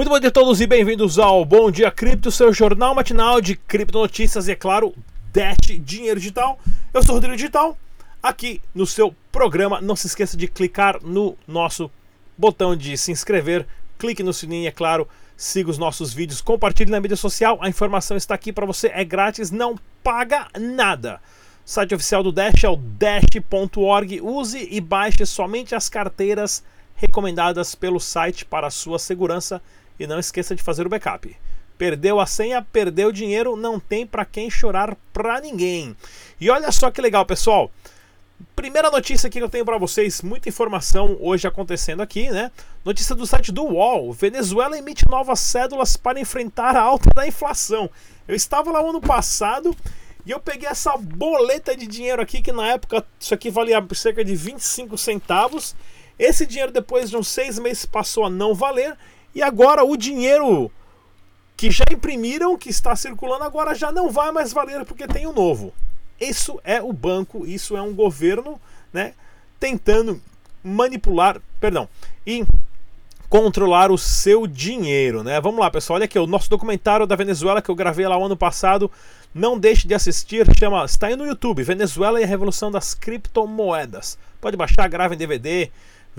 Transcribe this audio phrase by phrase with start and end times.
[0.00, 3.54] Muito bom dia a todos e bem-vindos ao Bom Dia Cripto, seu jornal matinal de
[3.54, 4.94] criptonotícias e, é claro,
[5.30, 6.58] Dash Dinheiro Digital.
[6.94, 7.76] Eu sou o Rodrigo Digital,
[8.22, 9.78] aqui no seu programa.
[9.82, 11.90] Não se esqueça de clicar no nosso
[12.38, 13.66] botão de se inscrever,
[13.98, 15.06] clique no sininho, é claro,
[15.36, 17.58] siga os nossos vídeos, compartilhe na mídia social.
[17.60, 21.20] A informação está aqui para você, é grátis, não paga nada.
[21.66, 24.22] O site oficial do Dash é o dash.org.
[24.22, 26.64] Use e baixe somente as carteiras
[26.96, 29.60] recomendadas pelo site para sua segurança
[30.00, 31.36] e não esqueça de fazer o backup.
[31.76, 35.94] Perdeu a senha, perdeu o dinheiro, não tem para quem chorar para ninguém.
[36.40, 37.70] E olha só que legal, pessoal.
[38.56, 42.50] Primeira notícia que eu tenho para vocês, muita informação hoje acontecendo aqui, né?
[42.82, 47.90] Notícia do site do UOL: Venezuela emite novas cédulas para enfrentar a alta da inflação.
[48.26, 49.76] Eu estava lá ano passado
[50.24, 54.24] e eu peguei essa boleta de dinheiro aqui, que na época isso aqui valia cerca
[54.24, 55.74] de 25 centavos.
[56.18, 58.96] Esse dinheiro, depois de uns seis meses, passou a não valer.
[59.34, 60.70] E agora o dinheiro
[61.56, 65.30] que já imprimiram, que está circulando agora, já não vai mais valer porque tem o
[65.30, 65.72] um novo.
[66.20, 68.60] Isso é o banco, isso é um governo
[68.92, 69.14] né,
[69.58, 70.20] tentando
[70.62, 71.88] manipular, perdão,
[72.26, 72.44] e
[73.28, 75.40] controlar o seu dinheiro, né?
[75.40, 78.24] Vamos lá, pessoal, olha aqui o nosso documentário da Venezuela que eu gravei lá o
[78.24, 78.90] ano passado.
[79.32, 84.18] Não deixe de assistir, chama, está aí no YouTube, Venezuela e a Revolução das Criptomoedas.
[84.40, 85.70] Pode baixar, grava em DVD,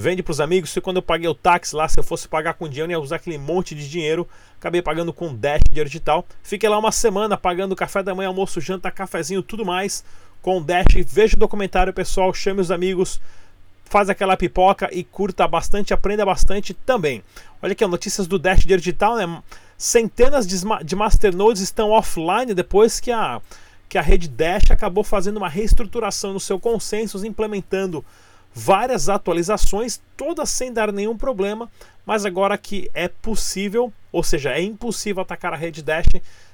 [0.01, 0.71] vende para os amigos.
[0.71, 3.03] Se quando eu paguei o táxi lá, se eu fosse pagar com dinheiro, eu ia
[3.03, 4.27] usar aquele monte de dinheiro.
[4.59, 6.25] Acabei pagando com Dash dinheiro digital.
[6.43, 10.03] Fiquei lá uma semana pagando café da manhã, almoço, janta, cafezinho, tudo mais
[10.41, 10.87] com Dash.
[11.05, 12.33] Veja o documentário, pessoal.
[12.33, 13.21] Chame os amigos.
[13.85, 17.21] Faz aquela pipoca e curta bastante, aprenda bastante também.
[17.61, 19.43] Olha aqui, notícias do Dash dinheiro digital, né?
[19.77, 23.41] Centenas de, de masternodes estão offline depois que a,
[23.89, 28.05] que a rede Dash acabou fazendo uma reestruturação no seu consenso, implementando
[28.53, 31.69] várias atualizações, todas sem dar nenhum problema,
[32.05, 36.07] mas agora que é possível, ou seja, é impossível atacar a rede Dash,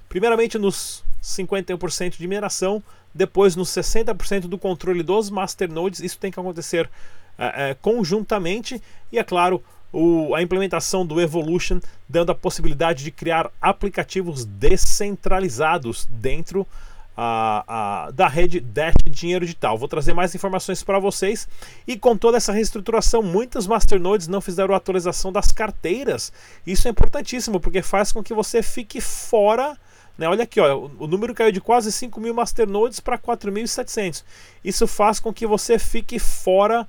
[0.07, 6.39] primeiramente nos 51% de mineração, depois nos 60% do controle dos masternodes, isso tem que
[6.39, 6.89] acontecer
[7.37, 8.81] é, conjuntamente,
[9.11, 16.07] e é claro, o, a implementação do Evolution, dando a possibilidade de criar aplicativos descentralizados
[16.09, 16.67] dentro
[17.17, 17.63] a,
[18.05, 19.75] a, da rede Dash Dinheiro Digital.
[19.75, 21.47] Vou trazer mais informações para vocês.
[21.87, 26.31] E com toda essa reestruturação, muitos masternodes não fizeram a atualização das carteiras.
[26.65, 29.75] Isso é importantíssimo porque faz com que você fique fora.
[30.15, 30.29] Né?
[30.29, 34.23] Olha aqui, ó, o número caiu de quase 5 mil masternodes para 4.700.
[34.63, 36.87] Isso faz com que você fique fora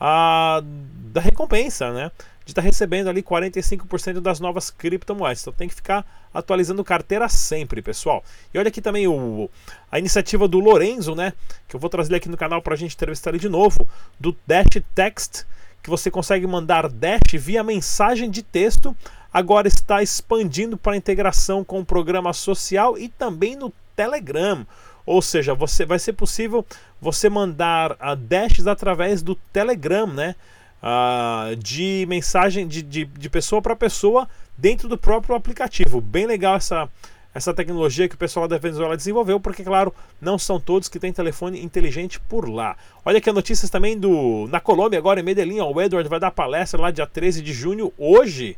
[0.00, 0.60] a,
[1.12, 2.10] da recompensa, né?
[2.48, 5.42] De estar tá recebendo ali 45% das novas criptomoedas.
[5.42, 8.24] Então tem que ficar atualizando carteira sempre, pessoal.
[8.54, 9.50] E olha aqui também o,
[9.92, 11.34] a iniciativa do Lorenzo, né?
[11.68, 13.86] Que eu vou trazer aqui no canal para a gente entrevistar ele de novo,
[14.18, 15.44] do Dash Text,
[15.82, 18.96] que você consegue mandar Dash via mensagem de texto.
[19.30, 24.66] Agora está expandindo para integração com o programa social e também no Telegram.
[25.04, 26.64] Ou seja, você vai ser possível
[26.98, 28.16] você mandar a
[28.70, 30.34] através do Telegram, né?
[30.82, 36.00] Uh, de mensagem de, de, de pessoa para pessoa dentro do próprio aplicativo.
[36.00, 36.88] Bem legal essa,
[37.34, 41.12] essa tecnologia que o pessoal da Venezuela desenvolveu, porque, claro, não são todos que têm
[41.12, 42.76] telefone inteligente por lá.
[43.04, 46.80] Olha aqui notícias também do na Colômbia, agora em Medellín, o Edward vai dar palestra
[46.80, 48.56] lá dia 13 de junho, hoje.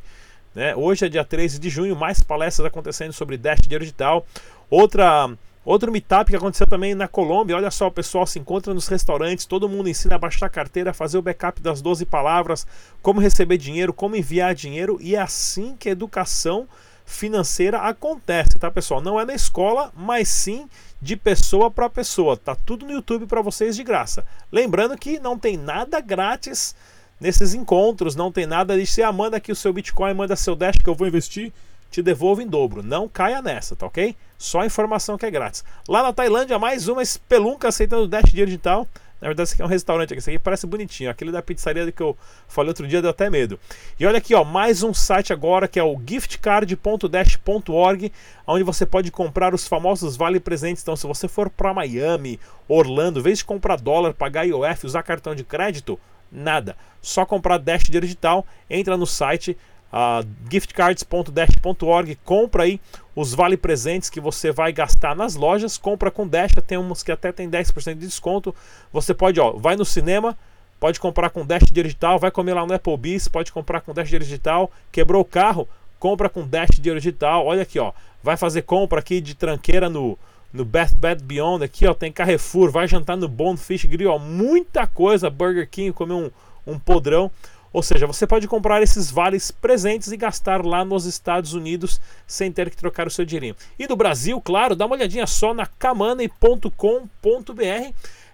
[0.54, 0.74] Né?
[0.74, 4.26] Hoje é dia 13 de junho, mais palestras acontecendo sobre Dash Digital.
[4.68, 5.30] Outra
[5.64, 9.44] Outro meetup que aconteceu também na Colômbia, olha só, o pessoal se encontra nos restaurantes,
[9.44, 12.66] todo mundo ensina a baixar a carteira, fazer o backup das 12 palavras,
[13.02, 16.66] como receber dinheiro, como enviar dinheiro, e é assim que a educação
[17.04, 19.02] financeira acontece, tá, pessoal?
[19.02, 20.66] Não é na escola, mas sim
[21.02, 22.36] de pessoa para pessoa.
[22.36, 24.24] Tá tudo no YouTube para vocês de graça.
[24.50, 26.74] Lembrando que não tem nada grátis
[27.20, 30.56] nesses encontros, não tem nada de se ah, manda aqui o seu Bitcoin, manda seu
[30.56, 31.52] Dash que eu vou investir
[31.90, 32.82] te devolvo em dobro.
[32.82, 34.14] Não caia nessa, tá ok?
[34.38, 35.64] Só informação que é grátis.
[35.88, 38.86] Lá na Tailândia, mais uma espelunca aceitando Dash Dinheiro Digital.
[39.20, 40.14] Na verdade, esse aqui é um restaurante.
[40.14, 41.10] Esse aqui parece bonitinho.
[41.10, 42.16] Aquele da pizzaria que eu
[42.48, 43.60] falei outro dia deu até medo.
[43.98, 48.12] E olha aqui, ó, mais um site agora que é o giftcard.dash.org,
[48.46, 50.82] onde você pode comprar os famosos vale presentes.
[50.82, 55.02] Então, se você for para Miami, Orlando, em vez de comprar dólar, pagar IOF, usar
[55.02, 56.00] cartão de crédito,
[56.32, 56.74] nada.
[57.02, 59.54] Só comprar Dash Digital, entra no site,
[59.92, 62.80] uh, giftcards.dash.org, compra aí
[63.14, 67.12] os vale presentes que você vai gastar nas lojas, compra com Dash, tem uns que
[67.12, 68.54] até tem 10% de desconto.
[68.92, 70.36] Você pode, ó, vai no cinema,
[70.78, 74.70] pode comprar com Dash digital, vai comer lá no Applebee's, pode comprar com Dash digital,
[74.90, 77.44] quebrou o carro, compra com Dash digital.
[77.44, 77.92] Olha aqui, ó,
[78.22, 80.18] vai fazer compra aqui de tranqueira no
[80.52, 84.86] no Best Bet Beyond aqui, ó, tem Carrefour, vai jantar no Bonefish Grill, ó, muita
[84.86, 86.30] coisa, Burger King, comer um,
[86.66, 87.30] um podrão.
[87.72, 92.50] Ou seja, você pode comprar esses vales presentes e gastar lá nos Estados Unidos sem
[92.50, 93.54] ter que trocar o seu dinheirinho.
[93.78, 96.72] E do Brasil, claro, dá uma olhadinha só na kamoney.com.br.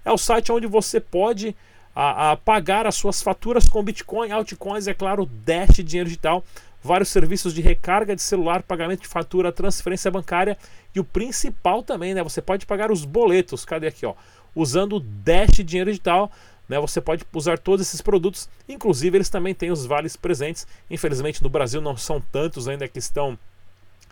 [0.04, 1.54] É o site onde você pode
[1.94, 6.44] a, a, pagar as suas faturas com Bitcoin, altcoins, é claro, Dash, dinheiro digital,
[6.82, 10.56] vários serviços de recarga de celular, pagamento de fatura, transferência bancária
[10.94, 12.22] e o principal também, né?
[12.22, 14.14] Você pode pagar os boletos, cadê aqui, ó?
[14.54, 16.30] Usando o Dash dinheiro digital
[16.68, 20.66] né, você pode usar todos esses produtos, inclusive eles também têm os vales presentes.
[20.90, 23.38] Infelizmente no Brasil não são tantos ainda que estão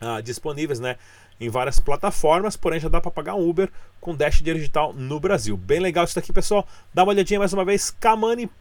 [0.00, 0.96] ah, disponíveis né,
[1.40, 3.68] em várias plataformas, porém já dá para pagar um Uber
[4.00, 5.56] com Dash Digital no Brasil.
[5.56, 6.66] Bem legal isso daqui, pessoal.
[6.92, 8.58] Dá uma olhadinha mais uma vez, kamani.com.br,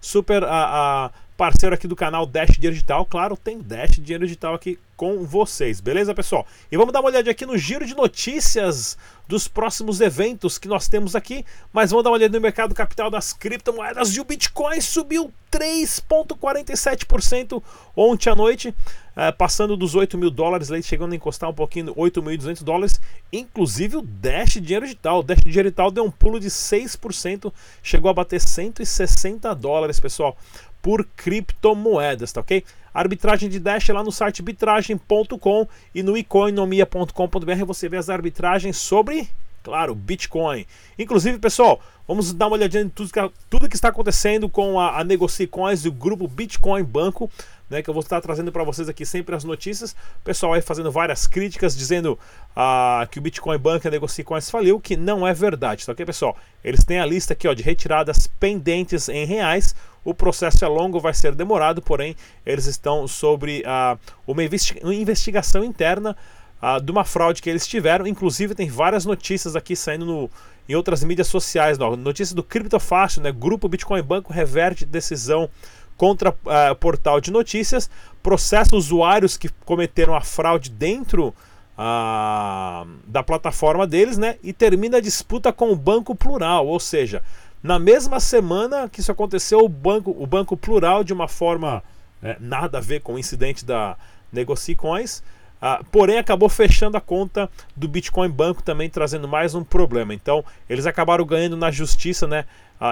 [0.00, 3.06] super a, a parceiro aqui do canal Dash Dinheiro Digital.
[3.06, 6.44] Claro, tem Dash Dinheiro Digital aqui com vocês, beleza, pessoal?
[6.72, 8.98] E vamos dar uma olhadinha aqui no giro de notícias
[9.28, 11.44] dos próximos eventos que nós temos aqui.
[11.72, 17.62] Mas vamos dar uma olhada no mercado capital das criptomoedas e o Bitcoin subiu 3,47%
[17.96, 18.74] ontem à noite,
[19.16, 23.00] eh, passando dos 8 mil dólares, chegando a encostar um pouquinho 8.200 dólares.
[23.32, 25.20] Inclusive o Dash Dinheiro Digital.
[25.20, 27.52] O Dash Dinheiro Digital deu um pulo de 6%,
[27.84, 30.36] chegou a bater 160 dólares, pessoal
[30.82, 32.64] por criptomoedas, tá ok?
[32.92, 38.76] Arbitragem de Dash é lá no site bitragem.com e no economia.com.br você vê as arbitragens
[38.76, 39.28] sobre,
[39.62, 40.66] claro, Bitcoin.
[40.98, 44.98] Inclusive, pessoal, vamos dar uma olhadinha em tudo que, tudo que está acontecendo com a,
[44.98, 47.30] a Negocicoins e o grupo Bitcoin Banco
[47.68, 49.92] né, que eu vou estar trazendo para vocês aqui sempre as notícias.
[49.92, 52.18] O pessoal aí fazendo várias críticas, dizendo
[52.56, 56.04] ah, que o Bitcoin Bank a Negocie Coins faliu, que não é verdade, tá ok,
[56.06, 56.36] pessoal?
[56.64, 59.74] Eles têm a lista aqui ó, de retiradas pendentes em reais.
[60.08, 62.16] O processo é longo, vai ser demorado, porém
[62.46, 66.16] eles estão sobre ah, uma investigação interna
[66.62, 68.06] ah, de uma fraude que eles tiveram.
[68.06, 70.30] Inclusive tem várias notícias aqui saindo no,
[70.66, 71.76] em outras mídias sociais.
[71.76, 71.94] Não.
[71.94, 73.30] Notícia do Criptofácil, né?
[73.30, 75.46] Grupo Bitcoin Banco reverte decisão
[75.94, 77.90] contra uh, portal de notícias,
[78.22, 81.34] processa usuários que cometeram a fraude dentro
[81.78, 84.36] uh, da plataforma deles, né?
[84.42, 87.22] E termina a disputa com o Banco Plural, ou seja,
[87.62, 91.82] na mesma semana que isso aconteceu, o Banco, o banco Plural, de uma forma
[92.22, 93.96] é, nada a ver com o incidente da
[94.32, 95.22] Negocicoins,
[95.60, 100.14] Uh, porém, acabou fechando a conta do Bitcoin Banco também, trazendo mais um problema.
[100.14, 102.44] Então, eles acabaram ganhando na justiça, né?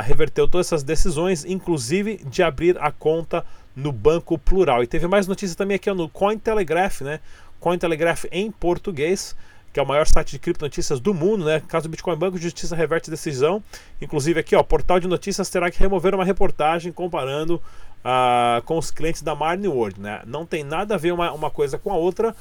[0.03, 4.83] Reverteu todas essas decisões, inclusive de abrir a conta no Banco Plural.
[4.83, 7.21] E teve mais notícia também aqui ó, no Cointelegraph, né?
[7.61, 9.37] Cointelegraph em português,
[9.77, 11.61] que é o maior site de criptonotícias do mundo, né?
[11.69, 13.63] Caso Bitcoin Banco, Justiça reverte decisão.
[14.01, 18.91] Inclusive aqui, ó, portal de notícias terá que remover uma reportagem comparando uh, com os
[18.91, 20.23] clientes da Marne World, né?
[20.27, 22.35] Não tem nada a ver uma, uma coisa com a outra.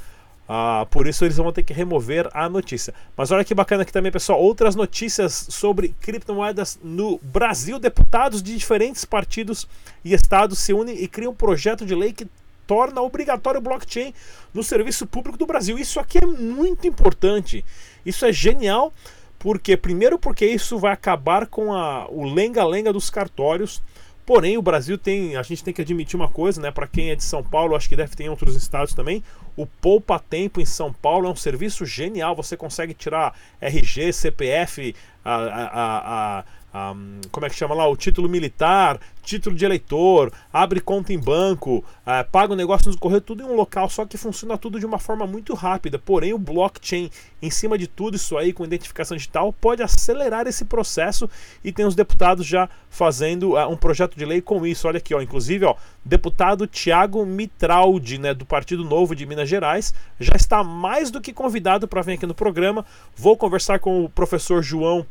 [0.47, 2.93] Ah, por isso eles vão ter que remover a notícia.
[3.17, 4.39] Mas olha que bacana aqui também, pessoal.
[4.39, 7.77] Outras notícias sobre criptomoedas no Brasil.
[7.79, 9.67] Deputados de diferentes partidos
[10.05, 12.27] e estados se unem e criam um projeto de lei que
[12.67, 14.13] torna obrigatório o blockchain
[14.53, 15.77] no serviço público do Brasil.
[15.77, 17.63] Isso aqui é muito importante.
[18.05, 18.93] Isso é genial.
[19.37, 23.81] Porque, primeiro, porque isso vai acabar com a, o lenga-lenga dos cartórios.
[24.25, 26.71] Porém, o Brasil tem, a gente tem que admitir uma coisa, né?
[26.71, 29.23] Para quem é de São Paulo, acho que deve ter em outros estados também.
[29.55, 32.35] O Poupa Tempo em São Paulo é um serviço genial.
[32.35, 36.43] Você consegue tirar RG, CPF, a, a, a,
[36.75, 37.87] um, como é que chama lá?
[37.87, 42.97] O título militar, título de eleitor, abre conta em banco, uh, paga o negócio no
[42.97, 45.97] correio, tudo em um local, só que funciona tudo de uma forma muito rápida.
[45.97, 47.09] Porém, o blockchain,
[47.41, 51.29] em cima de tudo isso aí, com identificação digital, pode acelerar esse processo
[51.63, 54.85] e tem os deputados já fazendo uh, um projeto de lei com isso.
[54.85, 59.93] Olha aqui, ó, inclusive, ó, deputado Tiago Mitraldi, né, do Partido Novo de Minas Gerais,
[60.19, 62.85] já está mais do que convidado para vir aqui no programa.
[63.15, 65.05] Vou conversar com o professor João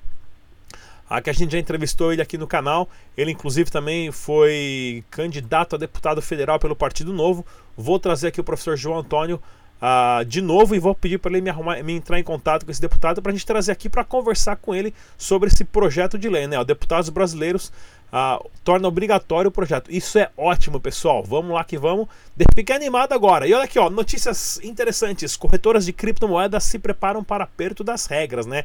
[1.09, 2.89] a que a gente já entrevistou ele aqui no canal.
[3.17, 7.45] Ele, inclusive, também foi candidato a deputado federal pelo Partido Novo.
[7.77, 9.41] Vou trazer aqui o professor João Antônio
[9.81, 12.71] uh, de novo e vou pedir para ele me, arrumar, me entrar em contato com
[12.71, 16.29] esse deputado para a gente trazer aqui para conversar com ele sobre esse projeto de
[16.29, 16.47] lei.
[16.47, 16.59] Né?
[16.59, 17.71] O deputados brasileiros
[18.13, 19.91] uh, torna obrigatório o projeto.
[19.91, 21.23] Isso é ótimo, pessoal.
[21.23, 22.09] Vamos lá que vamos.
[22.55, 23.47] Fique animado agora.
[23.47, 25.37] E olha aqui, ó, notícias interessantes.
[25.37, 28.65] Corretoras de criptomoedas se preparam para aperto das regras, né?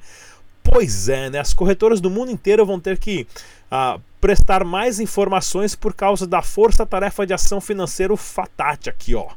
[0.71, 1.39] Pois é, né?
[1.39, 3.27] As corretoras do mundo inteiro vão ter que
[3.71, 9.27] uh, prestar mais informações por causa da Força Tarefa de Ação Financeiro FATAT aqui, ó.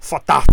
[0.00, 0.46] FATAF,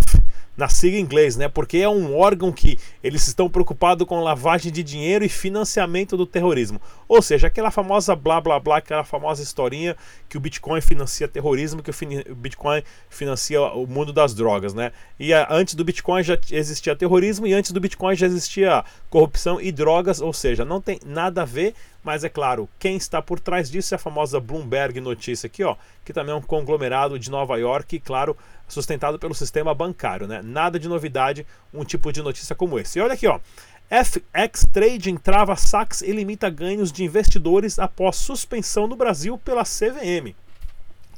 [0.57, 1.47] na sigla em inglês, né?
[1.47, 6.25] Porque é um órgão que eles estão preocupados com lavagem de dinheiro e financiamento do
[6.25, 6.81] terrorismo.
[7.07, 9.95] Ou seja, aquela famosa blá blá blá, aquela famosa historinha
[10.29, 14.91] que o Bitcoin financia terrorismo, que o Bitcoin financia o mundo das drogas, né?
[15.19, 19.71] E antes do Bitcoin já existia terrorismo e antes do Bitcoin já existia corrupção e
[19.71, 23.69] drogas, ou seja, não tem nada a ver, mas é claro, quem está por trás
[23.69, 27.57] disso é a famosa Bloomberg notícia aqui, ó, que também é um conglomerado de Nova
[27.57, 30.41] York, e claro, sustentado pelo sistema bancário, né?
[30.43, 32.99] Nada de novidade, um tipo de notícia como esse.
[32.99, 33.39] E olha aqui, ó.
[33.87, 40.35] FX Trading trava saques e limita ganhos de investidores após suspensão no Brasil pela CVM.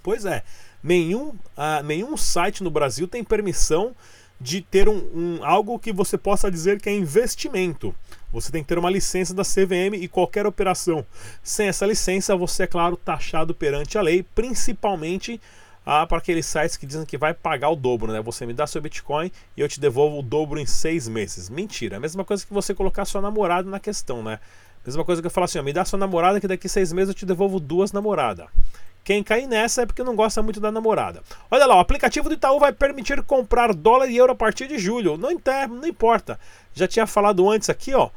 [0.03, 0.43] Pois é,
[0.83, 3.95] nenhum, uh, nenhum site no Brasil tem permissão
[4.39, 7.95] de ter um, um, algo que você possa dizer que é investimento.
[8.31, 11.05] Você tem que ter uma licença da CVM e qualquer operação
[11.41, 15.41] sem essa licença, você é claro taxado perante a lei, principalmente
[15.89, 18.21] ah, para aqueles sites que dizem que vai pagar o dobro, né?
[18.21, 21.49] Você me dá seu Bitcoin e eu te devolvo o dobro em seis meses.
[21.49, 21.95] Mentira.
[21.95, 24.37] É a mesma coisa que você colocar sua namorada na questão, né?
[24.85, 27.07] Mesma coisa que eu falar assim, ó, me dá sua namorada que daqui seis meses
[27.07, 28.47] eu te devolvo duas namoradas.
[29.01, 31.23] Quem cair nessa é porque não gosta muito da namorada.
[31.49, 34.77] Olha lá, o aplicativo do Itaú vai permitir comprar dólar e euro a partir de
[34.77, 35.15] julho.
[35.15, 35.29] Não,
[35.69, 36.37] não importa.
[36.73, 38.09] Já tinha falado antes aqui, ó.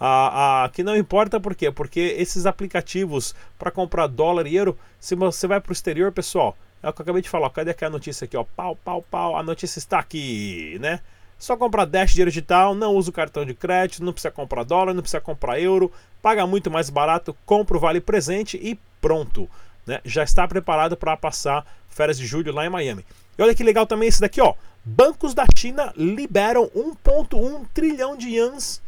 [0.00, 1.70] A, a, que não importa por quê?
[1.70, 6.56] Porque esses aplicativos para comprar dólar e euro, se você vai para o exterior, pessoal,
[6.82, 7.50] é o que eu acabei de falar.
[7.50, 8.36] Cadê aquela notícia aqui?
[8.36, 8.44] Ó?
[8.44, 9.36] Pau, pau, pau.
[9.36, 11.00] A notícia está aqui, né?
[11.38, 14.92] Só comprar Dash dinheiro digital, não usa o cartão de crédito, não precisa comprar dólar,
[14.92, 19.48] não precisa comprar euro, paga muito mais barato, compra o vale presente e pronto.
[19.86, 20.00] Né?
[20.04, 23.06] Já está preparado para passar férias de julho lá em Miami.
[23.38, 24.54] E olha que legal também esse daqui, ó.
[24.84, 28.82] Bancos da China liberam 1,1 trilhão de yuans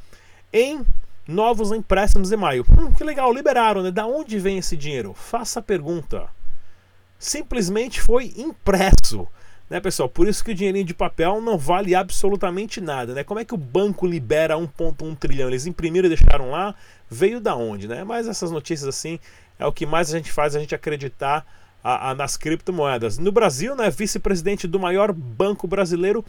[0.53, 0.85] em
[1.29, 2.67] novos empréstimos em maio.
[2.69, 3.93] Hum, que legal, liberaram, né?
[3.93, 5.15] Da onde vem esse dinheiro?
[5.15, 6.29] Faça a pergunta
[7.21, 9.29] simplesmente foi impresso.
[9.69, 10.09] Né, pessoal?
[10.09, 13.15] Por isso que o dinheirinho de papel não vale absolutamente nada.
[13.15, 13.23] Né?
[13.23, 15.47] Como é que o banco libera 1,1 trilhão?
[15.47, 16.75] Eles imprimiram e deixaram lá?
[17.09, 17.87] Veio da onde?
[17.87, 18.03] Né?
[18.03, 19.21] Mas essas notícias assim
[19.61, 21.47] é o que mais a gente faz a gente acreditar
[21.85, 23.19] a, a, nas criptomoedas.
[23.19, 26.25] No Brasil, né, vice-presidente do maior banco brasileiro,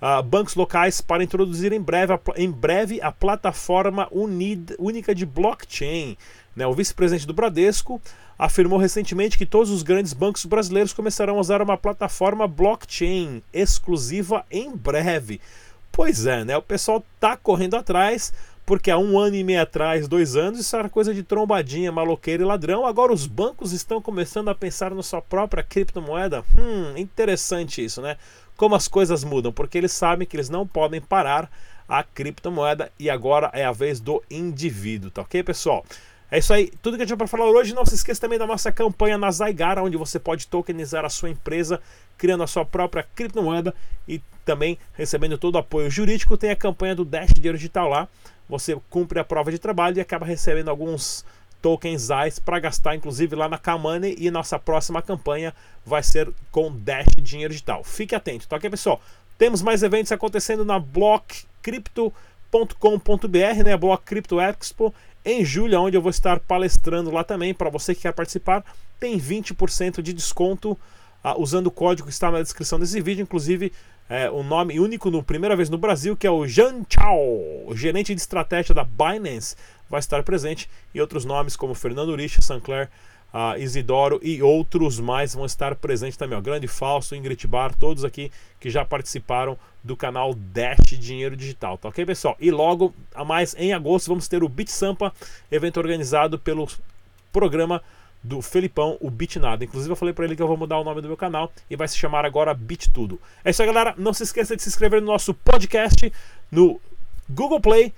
[0.00, 5.26] uh, bancos locais para introduzir em breve a, em breve a plataforma unid, única de
[5.26, 6.16] blockchain.
[6.56, 6.66] Né?
[6.66, 8.00] O vice-presidente do Bradesco
[8.38, 14.44] afirmou recentemente que todos os grandes bancos brasileiros começarão a usar uma plataforma blockchain exclusiva
[14.50, 15.40] em breve.
[15.92, 16.56] Pois é, né?
[16.56, 18.32] O pessoal tá correndo atrás,
[18.64, 22.42] porque há um ano e meio atrás, dois anos, isso era coisa de trombadinha, maloqueiro
[22.42, 22.86] e ladrão.
[22.86, 26.44] Agora os bancos estão começando a pensar na sua própria criptomoeda.
[26.58, 28.16] Hum, interessante isso, né?
[28.56, 31.50] Como as coisas mudam, porque eles sabem que eles não podem parar
[31.88, 35.84] a criptomoeda e agora é a vez do indivíduo, tá ok, pessoal?
[36.30, 37.74] É isso aí, tudo que eu tinha para falar hoje.
[37.74, 41.30] Não se esqueça também da nossa campanha na Zygar, onde você pode tokenizar a sua
[41.30, 41.80] empresa,
[42.18, 43.74] criando a sua própria criptomoeda
[44.08, 46.36] e também recebendo todo o apoio jurídico.
[46.36, 48.08] Tem a campanha do Dash Dinheiro Digital lá.
[48.48, 51.24] Você cumpre a prova de trabalho e acaba recebendo alguns
[51.62, 54.14] tokens ZAIS para gastar, inclusive lá na Kamane.
[54.18, 55.54] E nossa próxima campanha
[55.84, 57.84] vai ser com Dash Dinheiro Digital.
[57.84, 59.00] Fique atento, tá ok, pessoal?
[59.38, 63.76] Temos mais eventos acontecendo na blockcrypto.com.br, né?
[63.76, 64.94] Block Crypto Expo
[65.26, 67.52] em julho, onde eu vou estar palestrando lá também.
[67.52, 68.64] Para você que quer participar,
[69.00, 73.24] tem 20% de desconto uh, usando o código que está na descrição desse vídeo.
[73.24, 73.72] Inclusive,
[74.08, 78.14] é, o nome único no primeira vez no Brasil, que é o Jean Chao, gerente
[78.14, 79.56] de estratégia da Binance,
[79.90, 80.70] vai estar presente.
[80.94, 82.88] E outros nomes como Fernando Rich, Sancler
[83.32, 86.40] uh, Isidoro e outros mais vão estar presentes também.
[86.40, 88.30] Grande Falso, Ingrid Bar, todos aqui
[88.60, 92.36] que já participaram do canal Dash Dinheiro Digital, tá ok, pessoal?
[92.40, 95.12] E logo a mais em agosto vamos ter o Bit Sampa,
[95.50, 96.66] evento organizado pelo
[97.32, 97.82] programa
[98.22, 99.64] do Felipão, o Bit Nada.
[99.64, 101.76] Inclusive eu falei para ele que eu vou mudar o nome do meu canal e
[101.76, 103.20] vai se chamar agora Bit Tudo.
[103.44, 103.94] É isso aí, galera.
[103.96, 106.12] Não se esqueça de se inscrever no nosso podcast
[106.50, 106.80] no
[107.30, 107.92] Google Play,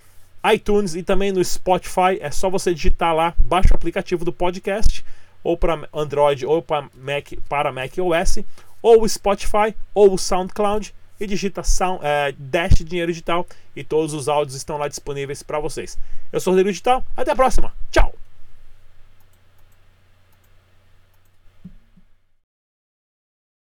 [0.53, 2.19] iTunes e também no Spotify.
[2.21, 5.03] É só você digitar lá, baixa o aplicativo do podcast
[5.42, 8.38] ou para Android ou para Mac, para Mac OS,
[8.83, 14.14] ou o Spotify ou o SoundCloud e digita sound, é, Dash Dinheiro Digital e todos
[14.14, 15.99] os áudios estão lá disponíveis para vocês.
[16.33, 18.28] Eu sou o Rodrigo Digital, até a próxima, tchau!